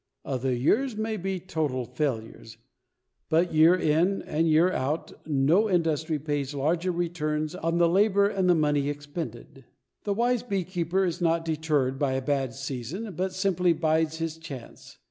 Other 0.25 0.51
years 0.51 0.97
may 0.97 1.15
be 1.15 1.39
total 1.39 1.85
failures, 1.85 2.57
but 3.29 3.53
year 3.53 3.75
in 3.75 4.23
and 4.23 4.47
year 4.49 4.71
out 4.71 5.13
no 5.27 5.69
industry 5.69 6.17
pays 6.17 6.55
larger 6.55 6.91
returns 6.91 7.53
on 7.53 7.77
the 7.77 7.87
labor 7.87 8.27
and 8.27 8.47
money 8.59 8.89
expended. 8.89 9.63
The 10.05 10.15
wise 10.15 10.41
beekeeper 10.41 11.05
is 11.05 11.21
not 11.21 11.45
deterred 11.45 11.99
by 11.99 12.13
a 12.13 12.21
bad 12.23 12.55
season 12.55 13.13
but 13.13 13.31
simply 13.33 13.73
bides 13.73 14.17
his 14.17 14.39
chance. 14.39 14.97